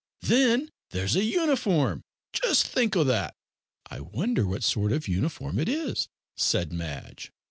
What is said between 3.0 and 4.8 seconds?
that!" "I wonder what